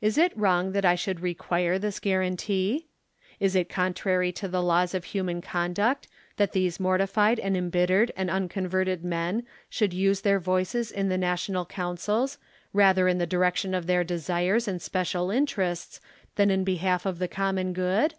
Is 0.00 0.16
it 0.16 0.32
wrong 0.38 0.72
that 0.72 0.86
I 0.86 0.94
should 0.94 1.20
require 1.20 1.78
this 1.78 2.00
guaranty? 2.00 2.86
Is 3.38 3.54
it 3.54 3.68
contrary 3.68 4.32
to 4.32 4.48
the 4.48 4.62
laws 4.62 4.94
of 4.94 5.04
human 5.04 5.42
conduct, 5.42 6.08
that 6.38 6.52
these 6.52 6.80
morti 6.80 7.04
fied 7.04 7.38
and 7.38 7.54
embittered 7.54 8.10
and 8.16 8.30
unconverted 8.30 9.04
men 9.04 9.44
should 9.68 9.92
use 9.92 10.22
their 10.22 10.40
voices 10.40 10.90
in 10.90 11.10
the 11.10 11.18
national 11.18 11.66
councils, 11.66 12.38
rather 12.72 13.06
in 13.06 13.18
the 13.18 13.26
direction 13.26 13.74
of 13.74 13.86
their 13.86 14.02
desires 14.02 14.66
and 14.66 14.80
special 14.80 15.30
interests 15.30 16.00
than 16.36 16.50
in 16.50 16.64
behalf 16.64 17.04
of 17.04 17.18
the 17.18 17.28
common 17.28 17.74
good? 17.74 18.14